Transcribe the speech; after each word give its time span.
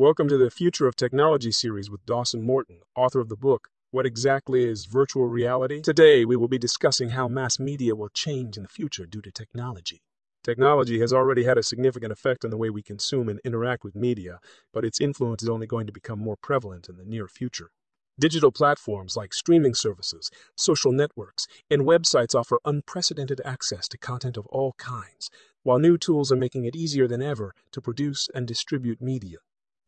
Welcome 0.00 0.28
to 0.28 0.38
the 0.38 0.50
Future 0.50 0.86
of 0.86 0.96
Technology 0.96 1.52
series 1.52 1.90
with 1.90 2.06
Dawson 2.06 2.42
Morton, 2.42 2.78
author 2.96 3.20
of 3.20 3.28
the 3.28 3.36
book, 3.36 3.68
What 3.90 4.06
Exactly 4.06 4.64
is 4.64 4.86
Virtual 4.86 5.26
Reality? 5.26 5.82
Today, 5.82 6.24
we 6.24 6.36
will 6.36 6.48
be 6.48 6.56
discussing 6.56 7.10
how 7.10 7.28
mass 7.28 7.58
media 7.58 7.94
will 7.94 8.08
change 8.08 8.56
in 8.56 8.62
the 8.62 8.68
future 8.70 9.04
due 9.04 9.20
to 9.20 9.30
technology. 9.30 10.00
Technology 10.42 11.00
has 11.00 11.12
already 11.12 11.44
had 11.44 11.58
a 11.58 11.62
significant 11.62 12.12
effect 12.12 12.46
on 12.46 12.50
the 12.50 12.56
way 12.56 12.70
we 12.70 12.80
consume 12.80 13.28
and 13.28 13.40
interact 13.44 13.84
with 13.84 13.94
media, 13.94 14.38
but 14.72 14.86
its 14.86 15.02
influence 15.02 15.42
is 15.42 15.50
only 15.50 15.66
going 15.66 15.86
to 15.86 15.92
become 15.92 16.18
more 16.18 16.38
prevalent 16.40 16.88
in 16.88 16.96
the 16.96 17.04
near 17.04 17.28
future. 17.28 17.68
Digital 18.18 18.50
platforms 18.50 19.18
like 19.18 19.34
streaming 19.34 19.74
services, 19.74 20.30
social 20.56 20.92
networks, 20.92 21.46
and 21.70 21.82
websites 21.82 22.34
offer 22.34 22.58
unprecedented 22.64 23.42
access 23.44 23.86
to 23.86 23.98
content 23.98 24.38
of 24.38 24.46
all 24.46 24.72
kinds, 24.78 25.28
while 25.62 25.78
new 25.78 25.98
tools 25.98 26.32
are 26.32 26.36
making 26.36 26.64
it 26.64 26.74
easier 26.74 27.06
than 27.06 27.20
ever 27.20 27.54
to 27.70 27.82
produce 27.82 28.30
and 28.34 28.46
distribute 28.46 29.02
media. 29.02 29.36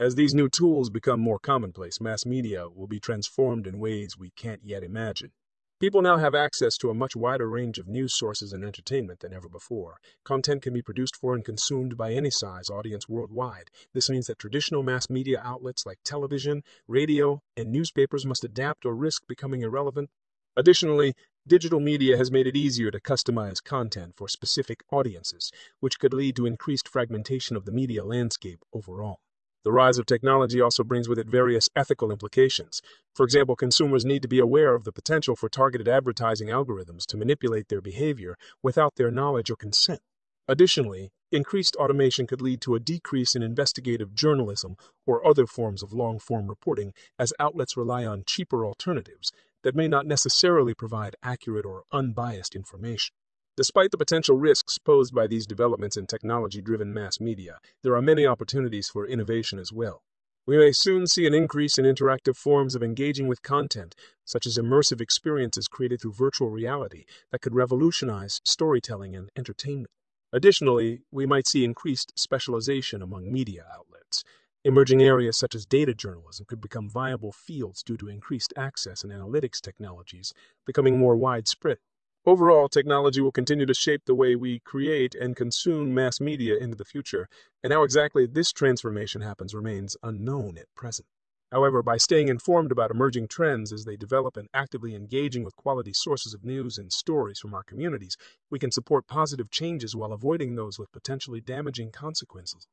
As 0.03 0.17
these 0.17 0.35
new 0.35 0.49
tools 0.49 0.91
become 0.91 1.21
more 1.21 1.39
commonplace, 1.39 2.01
mass 2.01 2.27
media 2.27 2.69
will 2.69 2.89
be 2.89 2.99
transformed 2.99 3.69
in 3.69 3.79
ways 3.79 4.19
we 4.19 4.31
can't 4.31 4.65
yet 4.65 4.83
imagine. 4.83 5.31
People 5.79 6.03
now 6.03 6.17
have 6.17 6.35
access 6.35 6.77
to 6.79 6.91
a 6.91 6.95
much 6.95 7.15
wider 7.15 7.49
range 7.49 7.79
of 7.79 7.87
news 7.87 8.13
sources 8.13 8.53
and 8.53 8.65
entertainment 8.65 9.21
than 9.21 9.33
ever 9.33 9.49
before. 9.49 9.99
Content 10.25 10.61
can 10.61 10.75
be 10.75 10.83
produced 10.83 11.15
for 11.15 11.37
and 11.37 11.45
consumed 11.45 11.97
by 11.97 12.13
any 12.13 12.31
size 12.31 12.69
audience 12.69 13.09
worldwide. 13.09 13.71
This 13.95 14.11
means 14.11 14.27
that 14.27 14.41
traditional 14.41 14.83
mass 14.83 15.09
media 15.09 15.41
outlets 15.45 15.87
like 15.87 16.01
television, 16.03 16.65
radio, 16.89 17.41
and 17.57 17.71
newspapers 17.71 18.27
must 18.27 18.43
adapt 18.43 18.85
or 18.85 18.97
risk 18.97 19.29
becoming 19.29 19.63
irrelevant. 19.63 20.11
Additionally, 20.57 21.15
digital 21.47 21.79
media 21.79 22.17
has 22.17 22.33
made 22.33 22.49
it 22.49 22.57
easier 22.57 22.91
to 22.91 23.01
customize 23.01 23.63
content 23.63 24.15
for 24.17 24.27
specific 24.27 24.83
audiences, 24.91 25.53
which 25.79 26.01
could 26.01 26.13
lead 26.13 26.35
to 26.35 26.45
increased 26.45 26.89
fragmentation 26.89 27.55
of 27.55 27.67
the 27.67 27.73
media 27.73 28.05
landscape 28.05 28.65
overall. 28.73 29.21
The 29.65 29.73
rise 29.73 29.99
of 29.99 30.07
technology 30.07 30.61
also 30.61 30.83
brings 30.83 31.09
with 31.09 31.19
it 31.19 31.29
various 31.29 31.71
ethical 31.77 32.11
implications. 32.11 32.83
For 33.15 33.25
example, 33.25 33.55
consumers 33.55 34.05
need 34.05 34.23
to 34.23 34.29
be 34.29 34.41
aware 34.41 34.75
of 34.75 34.83
the 34.83 34.93
potential 34.93 35.37
for 35.37 35.49
targeted 35.49 35.87
advertising 35.87 36.49
algorithms 36.49 37.07
to 37.07 37.17
manipulate 37.17 37.69
their 37.69 37.81
behavior 37.81 38.37
without 38.63 38.97
their 38.97 39.11
knowledge 39.11 39.51
or 39.51 39.57
consent. 39.57 40.01
Additionally, 40.49 41.13
increased 41.31 41.77
automation 41.77 42.27
could 42.27 42.43
lead 42.43 42.61
to 42.63 42.75
a 42.75 42.81
decrease 42.81 43.37
in 43.37 43.43
investigative 43.43 44.15
journalism 44.15 44.77
or 45.07 45.25
other 45.25 45.47
forms 45.47 45.83
of 45.83 45.93
long 45.93 46.19
form 46.19 46.49
reporting 46.49 46.93
as 47.19 47.33
outlets 47.39 47.77
rely 47.77 48.05
on 48.05 48.25
cheaper 48.27 48.67
alternatives 48.67 49.31
that 49.63 49.77
may 49.77 49.87
not 49.87 50.07
necessarily 50.07 50.75
provide 50.75 51.15
accurate 51.23 51.65
or 51.65 51.85
unbiased 51.93 52.57
information. 52.57 53.15
Despite 53.55 53.91
the 53.91 53.99
potential 53.99 54.39
risks 54.39 54.79
posed 54.79 55.15
by 55.15 55.27
these 55.27 55.47
developments 55.47 55.99
in 55.99 56.07
technology 56.07 56.63
driven 56.63 56.95
mass 56.95 57.21
media, 57.21 57.59
there 57.83 57.95
are 57.95 58.01
many 58.01 58.27
opportunities 58.27 58.89
for 58.89 59.07
innovation 59.07 59.59
as 59.59 59.71
well. 59.71 60.03
We 60.47 60.57
may 60.57 60.73
soon 60.73 61.07
see 61.07 61.27
an 61.27 61.35
increase 61.35 61.77
in 61.77 61.85
interactive 61.85 62.35
forms 62.35 62.75
of 62.75 62.83
engaging 62.83 63.29
with 63.29 63.43
content, 63.43 63.95
such 64.25 64.47
as 64.47 64.57
immersive 64.57 65.03
experiences 65.03 65.69
created 65.69 66.01
through 66.01 66.15
virtual 66.15 66.49
reality 66.49 67.05
that 67.31 67.43
could 67.43 67.55
revolutionize 67.55 68.41
storytelling 68.43 69.15
and 69.15 69.29
entertainment. 69.37 69.91
Additionally, 70.33 71.03
we 71.11 71.27
might 71.27 71.47
see 71.47 71.63
increased 71.63 72.19
specialization 72.19 73.03
among 73.03 73.31
media 73.31 73.67
outlets. 73.71 74.25
Emerging 74.65 75.03
areas 75.03 75.37
such 75.37 75.55
as 75.55 75.67
data 75.67 75.93
journalism 75.93 76.47
could 76.47 76.63
become 76.63 76.89
viable 76.89 77.33
fields 77.33 77.83
due 77.83 77.99
to 77.99 78.09
increased 78.09 78.55
access 78.57 79.05
and 79.05 79.13
analytics 79.13 79.61
technologies 79.61 80.33
becoming 80.65 80.99
more 80.99 81.17
widespread. 81.17 81.77
Overall, 82.25 82.69
technology 82.69 83.21
will 83.21 83.33
continue 83.33 83.67
to 83.67 83.75
shape 83.75 84.03
the 84.05 84.15
way 84.15 84.37
we 84.37 84.61
create 84.61 85.17
and 85.17 85.35
consume 85.35 85.93
mass 85.93 86.21
media 86.21 86.57
into 86.57 86.77
the 86.77 86.85
future, 86.85 87.29
and 87.65 87.73
how 87.73 87.83
exactly 87.83 88.27
this 88.27 88.53
transformation 88.53 89.23
happens 89.23 89.57
remains 89.57 89.97
unknown 90.05 90.57
at 90.57 90.73
present. 90.77 91.09
However, 91.51 91.83
by 91.83 91.97
staying 91.97 92.29
informed 92.29 92.71
about 92.71 92.93
emerging 92.93 93.27
trends 93.27 93.73
as 93.73 93.85
they 93.85 93.97
develop 93.97 94.37
and 94.37 94.49
actively 94.55 94.95
engaging 94.95 95.43
with 95.43 95.57
quality 95.57 95.93
sources 95.93 96.33
of 96.33 96.45
news 96.45 96.79
and 96.79 96.93
stories 96.93 97.41
from 97.41 97.55
our 97.55 97.65
communities, 97.65 98.17
we 98.51 98.61
can 98.61 98.71
support 98.71 99.09
positive 99.09 99.51
changes 99.51 99.97
while 99.97 100.13
avoiding 100.13 100.55
those 100.55 100.79
with 100.79 100.93
potentially 100.93 101.41
damaging 101.41 101.91
consequences. 101.91 102.69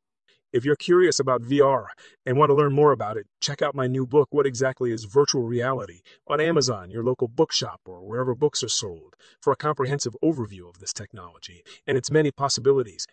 If 0.51 0.65
you're 0.65 0.75
curious 0.75 1.19
about 1.19 1.43
VR 1.43 1.89
and 2.25 2.35
want 2.35 2.49
to 2.49 2.55
learn 2.55 2.73
more 2.73 2.91
about 2.91 3.17
it, 3.17 3.27
check 3.39 3.61
out 3.61 3.75
my 3.75 3.85
new 3.85 4.07
book, 4.07 4.29
What 4.31 4.47
Exactly 4.47 4.91
is 4.91 5.03
Virtual 5.03 5.43
Reality, 5.43 6.01
on 6.25 6.41
Amazon, 6.41 6.89
your 6.89 7.03
local 7.03 7.27
bookshop, 7.27 7.81
or 7.85 8.01
wherever 8.01 8.33
books 8.33 8.63
are 8.63 8.67
sold, 8.67 9.15
for 9.39 9.53
a 9.53 9.55
comprehensive 9.55 10.15
overview 10.23 10.67
of 10.67 10.79
this 10.79 10.91
technology 10.91 11.61
and 11.85 11.99
its 11.99 12.09
many 12.09 12.31
possibilities 12.31 13.05